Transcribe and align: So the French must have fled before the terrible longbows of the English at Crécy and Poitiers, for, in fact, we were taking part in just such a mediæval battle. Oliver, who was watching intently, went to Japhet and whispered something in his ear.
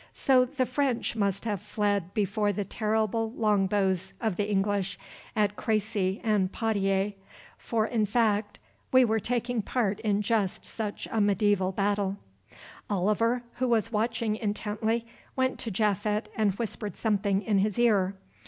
So 0.15 0.45
the 0.45 0.65
French 0.65 1.15
must 1.15 1.45
have 1.45 1.61
fled 1.61 2.15
before 2.15 2.51
the 2.51 2.65
terrible 2.65 3.31
longbows 3.33 4.13
of 4.19 4.35
the 4.35 4.49
English 4.49 4.97
at 5.35 5.55
Crécy 5.55 6.19
and 6.23 6.51
Poitiers, 6.51 7.13
for, 7.59 7.85
in 7.85 8.07
fact, 8.07 8.57
we 8.91 9.05
were 9.05 9.19
taking 9.19 9.61
part 9.61 9.99
in 9.99 10.23
just 10.23 10.65
such 10.65 11.05
a 11.11 11.17
mediæval 11.19 11.75
battle. 11.75 12.17
Oliver, 12.89 13.43
who 13.57 13.67
was 13.67 13.91
watching 13.91 14.35
intently, 14.35 15.05
went 15.35 15.59
to 15.59 15.69
Japhet 15.71 16.29
and 16.35 16.53
whispered 16.55 16.97
something 16.97 17.43
in 17.43 17.59
his 17.59 17.77
ear. 17.77 18.15